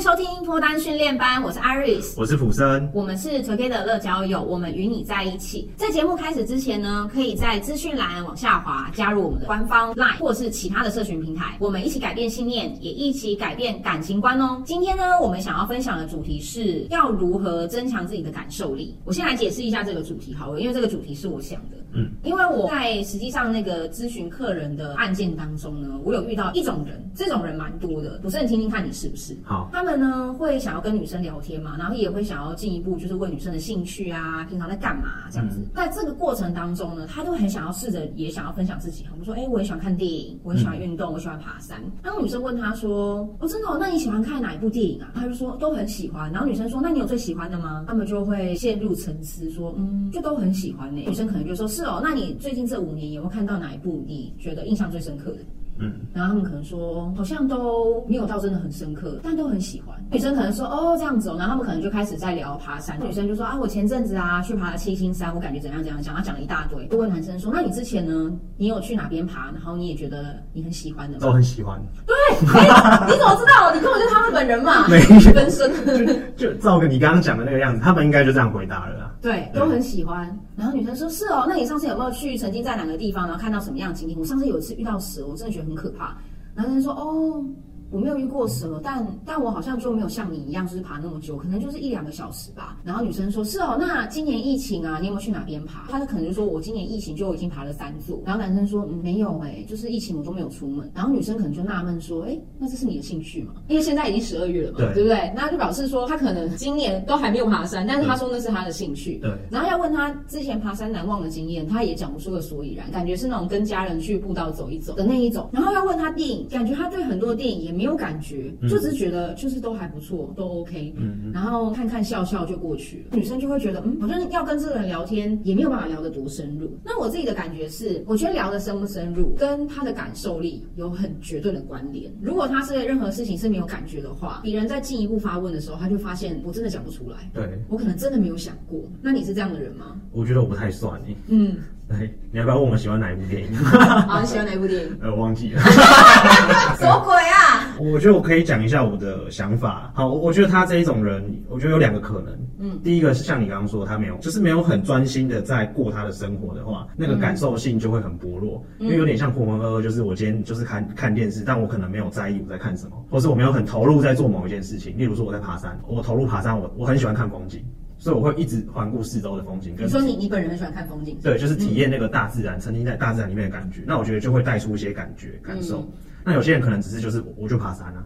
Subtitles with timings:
[0.00, 5.70] 迎收听脱单训练班，我是 Iris，我是普森，我们是 Together 乐交友，我们与你在一起。
[5.76, 14.62] 在节目开始之前呢，可以在资讯栏往下滑，加入我们的官方 LINE 或是其他的社群平台，我们一起改变信念，也一起改变感情观哦。
[14.64, 18.96] 今天呢，我们想要分享的主题是要如何增强自己的感受力。
[19.04, 21.76] 我先来解释一下这个主题好了，因为这个主题是我想的。
[21.92, 29.36] 嗯，因为我在实际上那个咨询客人的案件当中呢，我有遇到一种人，这种人蛮多的，不是很听听看你是不是？
[29.44, 29.68] 好。
[29.72, 35.60] 他们呢会想要跟女生聊天嘛，然后也会想要进一步就是问女生的兴趣啊，平常在干嘛这样子。
[35.74, 39.04] 在这个过程当中呢，他都很想要试着也想要分享自己。
[39.10, 41.80] 我们说，哎，我也喜欢看电影，我也喜欢运动，我喜欢爬山。
[42.02, 43.76] 然后女生问他说，哦，真的哦？
[43.80, 45.10] 那你喜欢看哪一部电影啊？
[45.14, 46.30] 他就说都很喜欢。
[46.32, 47.84] 然后女生说，那你有最喜欢的吗？
[47.86, 51.02] 他们就会陷入沉思，说，嗯，就都很喜欢呢。
[51.06, 55.38] 女生可能就说，是哦，那你最近这五年有没有看到哪一部你觉得印象最深刻的？
[55.82, 59.98] 嗯，然后他们可能说，好像都没有到真的很深刻，但都很喜欢。
[60.12, 63.00] 女生可能说，哦，这样子哦，然后他们可能就开始在聊爬山。
[63.00, 66.86] 女生就说，啊，我前阵子啊去爬了七星山，我感觉怎样怎样讲，他讲了一大堆。
[66.88, 68.30] 就问男生说，那你之前呢？
[68.58, 69.50] 你有去哪边爬？
[69.52, 71.20] 然后你也觉得你很喜欢的吗？
[71.22, 71.80] 都很喜欢。
[72.04, 72.14] 对，
[72.58, 73.72] 哎，你怎么知道？
[73.74, 75.72] 你根本就是他们本人嘛， 没分身。
[76.36, 79.09] 就照个你刚刚讲的那个样子，他们应该就这样回答了啦。
[79.20, 80.38] 对，都很喜欢。
[80.56, 84.16] 然后女生说，是哦，那你上次有没有去曾经在哪个地方，然后看到什么样的情景？
[84.18, 86.16] 我上次有一次遇到蛇，我真的觉得很可怕。
[86.54, 87.44] 男生说：“哦。”
[87.90, 92.78] 我没有遇过蛇，但但我好像就没有像你一样，就是爬那么久，可能就是一两个小时吧。
[92.84, 103.54] 然后女生说：“是哦，那今年疫情啊，你有没有去哪边爬？”他就可能就说：“我今年疫情就已经爬了三座。”然后男生说：“嗯，没有哎，就是疫情我都没有出门。”然后女生可能就纳闷说：“哎，那这是你的兴趣吗？
[103.68, 105.32] 因为现在已经十二月了嘛，对，对不对？
[105.34, 109.18] 那就表示说他可能今年都还没有爬山，但是他说那是他的兴趣。
[109.18, 109.30] 对。
[109.50, 115.48] 然后要问他之前爬山难忘的经验，他也讲不出个所以然，感觉是那种跟家人去步道走一走的那一种。
[115.52, 118.52] 然后要问他电影，感觉他对很多的电影也没有感觉。
[118.68, 123.16] 就只是觉得就是都还不错，都 OK，嗯，然后看看笑笑就过去了。
[123.16, 126.70] 女生就会觉得，嗯，好像要跟这个人聊天也没有办法聊得多深入。
[126.84, 132.12] 那我自己的感觉是，我觉得聊得深不深入，跟他的感受力有很绝对的关联。
[132.20, 137.16] 如果他是任何事情是没有感觉的话，别人在进一步发问的时候，他就发现我真的讲不出来。
[137.32, 138.82] 对，我可能真的没有想过。
[139.00, 139.96] 那你是这样的人吗？
[140.12, 141.00] 我觉得我不太算。
[141.28, 141.56] 嗯。
[141.90, 143.52] 哎，你要不要问我喜欢哪一部电影？
[143.56, 144.96] 好， 你喜欢哪一部电影？
[145.02, 145.60] 呃，我忘记了。
[146.78, 147.39] 什么鬼啊？
[147.80, 149.90] 我觉得我可以讲一下我的想法。
[149.94, 152.38] 好，我觉得他这一种人，我觉得有两个可能。
[152.58, 164.96] 嗯，第一个是像你刚刚说，他没有，就是没有很专心的在过他的生活的话，那个感受性就会很薄弱，嗯、因为有点像浑浑噩噩，就是我今天就是看看电视，但我可能没有在意我在看什么，或是我没有很投入在做某一件事情。
[164.98, 167.64] 例如说我在爬山，我投入爬山，我我很喜欢看风景。
[168.02, 169.76] 所以我会一直环顾四周的风景。
[169.76, 171.18] 跟你说你你本人很喜欢看风景？
[171.22, 173.82] 对，就是体验那个大自然，沉浸在大自然里面的感觉。
[173.86, 175.86] 那我觉得就会带出一些感觉感受。
[176.24, 178.04] 那有些人可能只是就是我就爬山啊，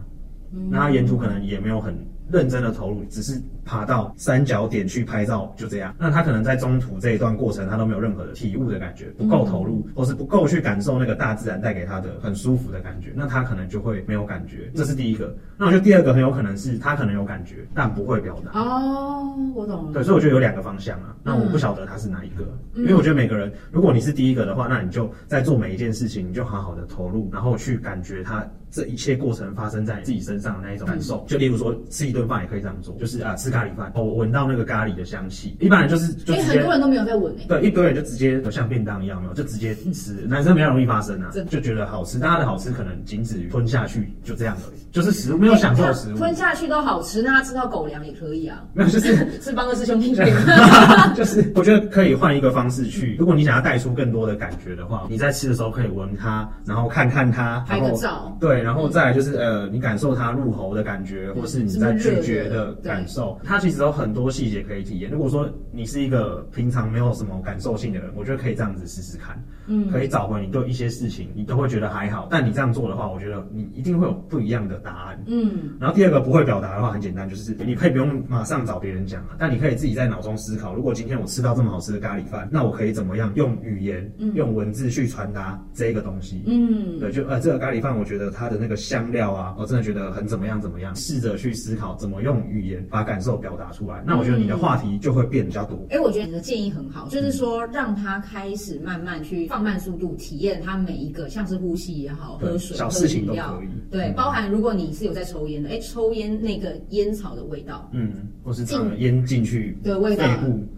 [0.69, 1.95] 那他沿途可能也没有很
[2.31, 5.93] 认真的投入，只是爬到三角点去拍照，就这样。
[5.99, 13.11] 那他可能在中途这一段过程，他都没有任何的体悟的感觉，不够投入，或是不够去感受那个大自然带给他的很舒服的感觉。
[13.15, 14.71] 那他可能就会没有感觉。
[14.73, 15.35] 这是第一个。
[15.57, 18.59] 那我觉得第二个很有可能是他可能有感觉，但不会表达。
[18.59, 19.93] 哦，我懂了。
[19.93, 21.15] 对，所以我觉得有两个方向啊。
[21.23, 31.23] 那我不晓得他是哪一个，因为我觉得每个人，如果你是第一个的话，那你就在做每一件事情，你就好好的投入，然后去感觉他这一切过程发生在自己身上的那一种感受。
[31.29, 32.93] 就例如说吃一顿饭也可以这样做。
[32.99, 35.55] 就是啊，吃咖喱饭，我闻到那个咖喱的香气。
[35.61, 37.45] 一般人就是，就直接，很多人都没有在闻诶。
[37.47, 40.11] 对，一堆人就直接像便当一样，没有就直接吃。
[40.27, 44.79] 男生比较容易发生啊，就觉得好吃，大家的好吃可能仅止于吞下去，就这样而已。
[44.91, 48.63] 就是食物没有享受食物，吞下去都好吃，那他吃到狗粮也可以啊。
[48.73, 50.15] 没有，就是是帮二师兄弟。
[51.15, 58.35] 就是我觉得可以换一个方式去，如果你想要带出更多的感觉的话，你在吃的时候可以闻它，然后看看它，拍个照。
[58.39, 65.11] 对，然后再来就是呃，你感受它入喉的感觉，或是你在咀嚼的感受，它其实有很多细节可以体验。
[65.11, 75.51] 如果说你是一个平常没有什么感受性的人，我觉得可以这样子试试看，嗯，可以找回你对一些事情你都会觉得还好，但你这样做的话，我觉得你一定会有不一样的答案，嗯。
[75.79, 86.43] 然后第二个不会表达的话，很简单，就是你可以不用马上找别人讲啊，但你可以自己在脑中思考，如果今天我吃到这么好吃的咖喱饭，那我可以怎么样用语言、用文字去传达这个东西？
[86.47, 95.77] 嗯，对，就呃这个咖喱饭，我觉得它的那个香料啊，我真的觉得很怎么样怎么样，试着去思考怎么用语言把感受表达出来，那我觉得你的话题就会变比较多。
[95.89, 103.67] 哎，我觉得你的建议很好，就是说让他开始慢慢去放慢速度，体验他每一个像是呼吸也好，喝水、小事情都可以。
[103.91, 110.25] 对，包含如果你是有在抽烟的，哎，抽烟那个烟草的味道，嗯，或是进烟进去，的味道。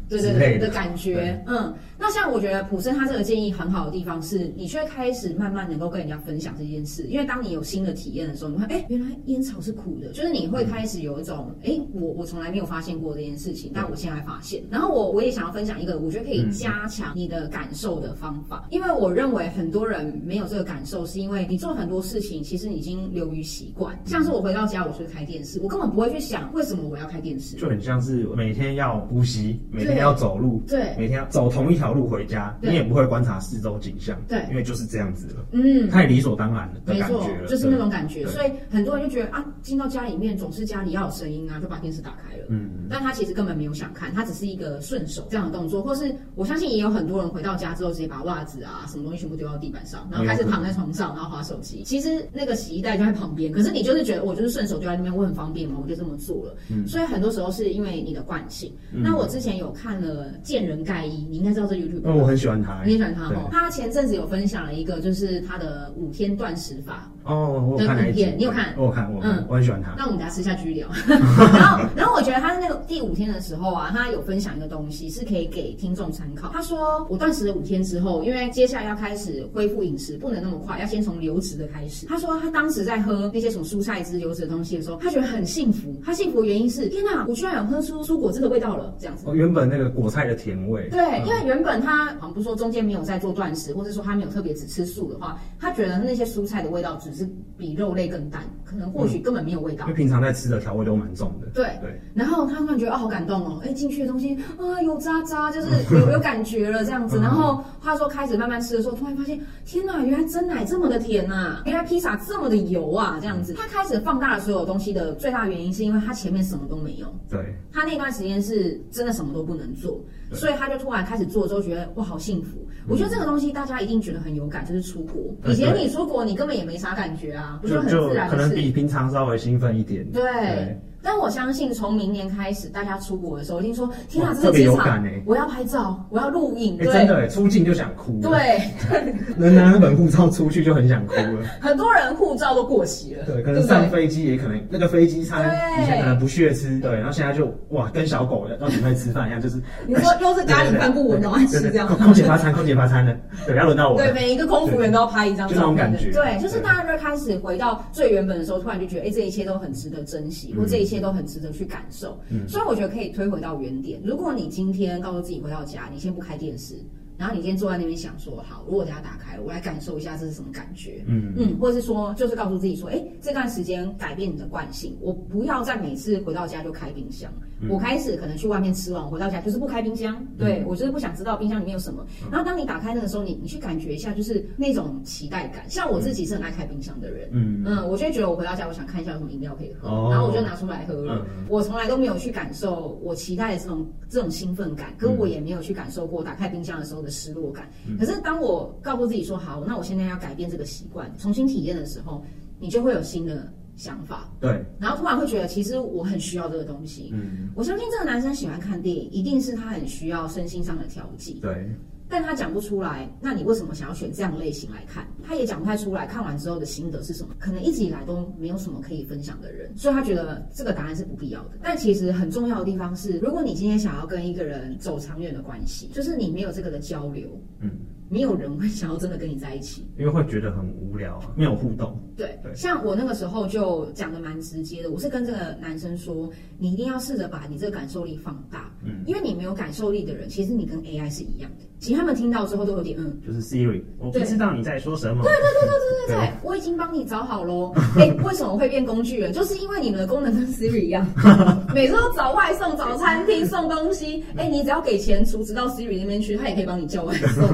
[0.10, 1.42] 对对对的感觉。
[1.48, 14.64] 嗯，那像我觉得普森他这个建议很好的地方是，你却开始慢慢能够跟人家分享这件事，因为当你有新的体验的时候，你会哎，原来烟草是苦的，就是你会开始有一种哎，我我从来没有发现过这件事情，但我现在发现。
[14.70, 51.84] 然后我我也想要分享一个我觉得可以加强你的感受的方法，因为我认为很多人没有这个感受，是因为你做很多事情其实你已经流于习惯，像是我回到家，我是开电视，我根本不会去想为什么我要开电视，就很像是每天要呼吸，每天要走路，对，每天要走同一条路回家，你也不会观察四周景象，对，因为就是这样子了，嗯，太理所当然了的感觉了，没错，就是那种感觉，所以很多人就觉得啊，进到家里面总是家里要有声音啊，就把电视打开了，嗯，但他其实根本没有想看，他只是一个顺手这样的动作，或是我相信也有很多人回到家之后直接把袜子啊什么东西全部丢到地板上，然后开始躺在床上，然后划手机。
[51.84, 56.56] 其实那个洗衣袋就在旁边，可是你就是觉得我就是顺手丢在那边，我很方便嘛，我就这么做了。
[56.70, 58.74] 嗯，所以很多时候是因为你的惯性。
[58.92, 62.02] 那我之前有看了见人盖伊，你应该知道这 YouTube。
[62.04, 63.50] 哦，我很喜欢他，你也喜欢他哦。
[63.52, 67.12] 他前阵子有分享了一个，就是他的五天断食法。
[67.28, 68.74] 哦，我看了一片，你有看？
[68.78, 69.94] 我看，我嗯，我很喜欢他。
[69.98, 70.88] 那我们等下私下继续聊。
[71.08, 71.22] 然
[71.68, 76.50] 后，然后我觉得他在那个第五天的时候啊，他有分享一个东西是可以给听众参考。
[76.54, 82.06] 他说，我断食了五天之后，因为接下来要开始恢复饮食，不能那么快，要先从流质的开始。
[82.08, 85.94] 他说他当时在喝那些什么蔬菜汁、流质的东西的时候，他觉得很幸福。
[86.04, 89.26] 他幸福的原因是，天哪，我居然有喝出蔬果汁的味道了，这样子。
[89.28, 90.88] 哦，原本那个果菜的甜味。
[90.90, 99.86] 对，因为原本他好像不是说中间没有在做断食，或者说他没有特别只吃素的话，他觉得那些蔬菜的味道只是比肉类更淡，可能或许根本没有味道。
[99.86, 101.48] 因为平常在吃的调味都蛮重的。
[101.54, 102.00] 对对。
[102.14, 107.18] 然后他突然觉得哦，好感动哦，哎，进去的东西啊有渣渣，就是 有有感觉了这样子。
[107.18, 113.54] 然后话说开始慢慢吃的时候，突然发现天哪，原来真奶这么的甜呐，原来披萨这么的油啊，这样子。
[113.54, 117.08] 他开始放大了所有东西的最大原因，是因为他前面什么都没有。
[117.30, 117.56] 对。
[117.72, 120.00] 他那段时间是真的什么都不能做，
[120.34, 122.58] 所以他就突然开始做之后，觉得哇，好幸福。
[122.90, 125.22] 我觉得这个东西大家一定觉得很有感，就是出国。
[125.52, 128.36] 以前你出国，你根本也没啥感觉啊，不是很自然的事。
[128.36, 130.04] 可能比平常稍微兴奋一点。
[130.12, 130.76] 对。
[131.08, 138.20] 但我相信，从明年开始，大家出国的时候，一定说：“天啊，这个机场，我要拍照，我要录影。”对，真的，出境就想哭。
[138.22, 138.60] 对，
[139.38, 141.48] 能拿那本护照出去就很想哭了。
[141.62, 143.24] 很多人护照都过期了。
[143.24, 145.50] 对，可能上飞机也可能那个飞机餐
[145.82, 151.88] 以前可能不屑吃，对，然后现在就哇，跟小狗要准备吃饭一样，就是你说 又是咖喱饭不闻的爱吃这样。
[151.88, 153.98] 空姐发餐，空姐发餐的，对，要轮到我。
[153.98, 156.12] 对，每一个空服员都要拍一张照，就那种感觉。
[156.12, 161.78] 对，就是大家就开始回到最原本的时候，突然就觉得，哎，这一切都很值得珍惜，或这一切都很值得去感。
[161.78, 164.02] 感受，嗯，所以我觉得可以推回到原点。
[164.04, 166.74] 如果你今天告诉自己回到家，你先不开电视。
[167.18, 171.34] 然后你今天坐在那边想说，好，如果等下打开，我来感受一下这是什么感觉，嗯。
[171.36, 182.06] 嗯，或者是说，就是告诉自己说，哎，这段时间改变你的惯性，我不要再每次回到家就开冰箱，嗯、我开始可能去外面吃完，我回到家就是不开冰箱，嗯、对我就是不想知道冰箱里面有什么。
[182.24, 185.68] 嗯、然后当你打开那个时候，你你去感觉一下，就是那种期待感。
[185.70, 187.64] 像我自己是很爱开冰箱的人，嗯。
[187.66, 191.26] 嗯，我就觉得我回到家，我想看一下有什么饮料可以喝，哦、然后我就拿出来喝了。
[191.28, 197.70] 嗯、我从来都没有去感受我期待的这种这种兴奋感，跟我也没有去感受过打开冰箱的时候的失落感。
[197.98, 202.22] 可是，当我告诉自己说好，那我现在要改变这个习惯，重新体验的时候，
[202.60, 204.30] 你就会有新的想法。
[204.42, 207.12] 对，然后突然会觉得，其实我很需要这个东西。
[207.14, 211.40] 嗯，我相信这个男生喜欢看电影，一定是他很需要身心上的调剂。
[211.42, 211.72] 对。
[212.10, 215.06] 但他讲不出来，那你为什么想要选这样类型来看？
[215.24, 216.06] 他也讲不太出来。
[216.08, 217.36] 看完之后的心得是什么？
[217.38, 221.52] 可能一直以来都没有什么可以分享的人，所以他觉得这个答案是不必要的。
[221.62, 227.28] 但其实很重要的地方是，如果你今天想要跟一个人走长远的关系，就是你没有这个的交流，
[227.60, 227.72] 嗯，
[228.10, 232.00] 没有人会想要真的跟你在一起，因为会觉得很无聊啊，没有互动。
[232.16, 241.66] 对，对，像我那个时候就讲的蛮直接的，我是跟这个男生说，你一定要试着把你这个感受力放大，嗯，因为你没有感受力的人，其实你跟 AI 是一样的。
[241.80, 245.22] 其实他们听到之后都有点嗯，就是 Siri，我不知道你在说什么。
[245.24, 247.72] 对对对对对对对，我已经帮你找好喽。
[248.00, 249.32] 哎，为什么会变工具人？
[249.32, 251.06] 就是因为你们的功能跟 Siri 一样，
[251.76, 254.24] 每次都找外送、找餐厅送东西。
[254.38, 257.48] 哎，你只要给钱，储值到 Siri 那边去，他也可以帮你叫外送。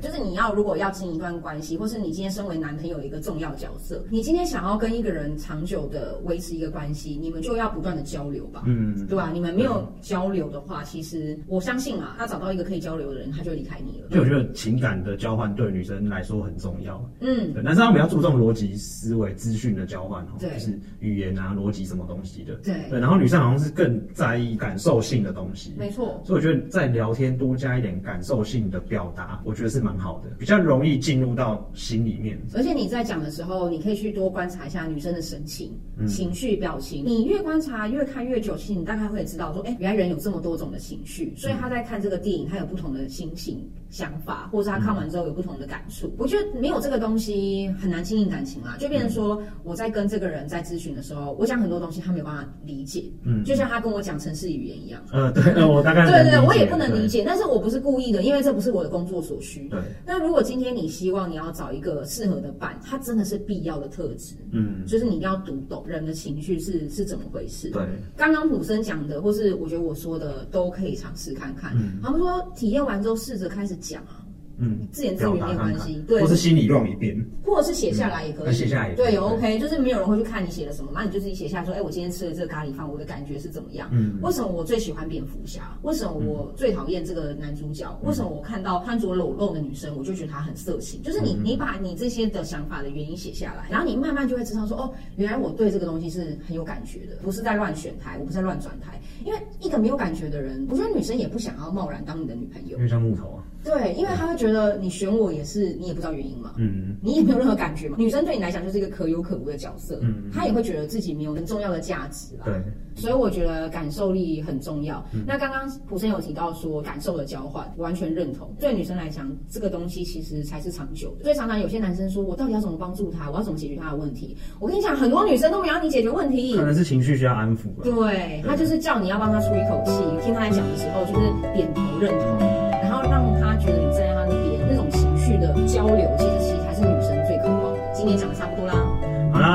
[0.00, 8.62] 就是你要如果要经营一段关系，或是你今天身为男朋友一个重要角色，你今天想要跟一个人长久的维持一个关系，你们就要不断的交流吧。
[8.66, 9.30] 嗯，对吧？
[9.30, 13.58] 你们没有交流的话，其实我相信啊，他找到一个可以交流的人，他就。
[13.58, 14.08] 离开你了。
[14.10, 17.04] 就我觉得情感的交换对女生来说很重要。
[17.20, 22.54] 嗯，对，男生他们比较注重逻辑思维、资讯的交换，对，就是语言啊、逻辑什么东西的。
[22.56, 25.74] 对对，然后女生好像是更在意感受性的东西。
[25.76, 26.22] 没错。
[26.24, 32.38] 所以我觉得在聊天多加一点感受性的表达，我觉得是蛮好的，比较容易进入到心里面。
[32.54, 37.04] 而且你在讲的时候，你可以去多观察一下女生的神情、嗯、情绪、表情。
[37.04, 41.32] 你越观察、越看越久，其实你大概会知道说，哎，原来人有这么多种的情绪。
[41.36, 46.06] 所以他在看这个电影，他有不同的心情、想法，或者他看完之后有不同的感触。
[46.08, 53.04] 嗯、我觉得没有这个东西很难经营感情啦，就变成说我在跟这个人在咨询的时候，我讲很多东西他没有办法理解。
[53.24, 55.02] 嗯，就像他跟我讲城市语言一样。
[55.12, 59.68] 呃，对，呃， 我大概对对，我也不能理解，但是我不是故意的，因为这不是我的工作所需。
[59.68, 59.80] 对。
[60.04, 64.34] 那如果今天你希望你要找一个适合的伴，他真的是必要的特质。
[64.52, 67.70] 嗯，就是你一定要读懂人的情绪是是怎么回事。
[67.70, 67.82] 对。
[68.16, 71.72] 刚刚普生讲的，或是我觉得我说的，都可以尝试看看。
[71.76, 71.98] 嗯。
[72.02, 74.24] 他们说体验完之后试着开始讲啊。
[74.60, 83.88] 嗯，自言自语没有关系，对，或是心里乱一遍，或者是写下来也可以，写下来也对，OK，就是没有人会去看你写了什么，那你就自己写下来说，哎，我今天吃了这个咖喱饭，我的感觉是怎么样？
[83.92, 85.78] 嗯，为什么我最喜欢蝙蝠侠？
[85.82, 87.96] 为什么我最讨厌这个男主角？
[88.02, 91.00] 为什么我看到穿着裸露的女生，我就觉得她很色情？
[91.04, 103.44] 就是你，你把你这些的想法的原因写下来，然后你慢慢就会知道说，哦，原来我对这个东西是很有感觉的，不是在乱选台，我不是在乱转台，因为一个没有感觉的人，我觉得女生也不想要贸然当你的女朋友，因为像木头啊。
[103.64, 107.96] 对，因为他会觉得你选我也是，你也不知道原因嘛，嗯，你也没有任何感觉嘛。
[107.98, 112.44] 女生对你来讲就是一个可有可无的角色，嗯，她也会觉得自己没有很重要的价值啦。
[112.44, 112.54] 对，
[112.94, 115.04] 所以我觉得感受力很重要。
[115.12, 118.54] 嗯、那刚刚普生有提到说感受的交换，我完全认同。
[118.58, 121.24] 对女生来讲，这个东西其实才是长久的。
[121.24, 123.30] 所以常常有些男生说，我到底要怎么帮助他？
[123.30, 124.36] 我要怎么解决他的问题？
[124.60, 127.64] 我跟你讲，很多女生都没有让你解决问题，可能是情绪需要安抚。
[127.82, 129.92] 对，对他就是叫你要帮他出一口气，
[130.24, 132.67] 听他在讲的时候就是点头认同，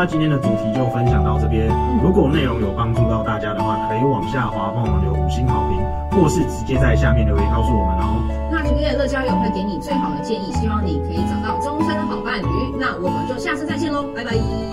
[0.03, 1.69] 好啦，今天的主题就分享到这边。
[1.69, 5.79] 嗯、如果内容有帮助到大家的话，可以往下滑帮我们留五星好评，
[6.11, 8.49] 或是直接在下面留言告诉我们哦。
[8.51, 12.45] 那今天的乐交友会给你最好的建议，希望你可以找到终身的好伴侣。
[12.77, 14.72] 那我们就下次再见喽，拜拜。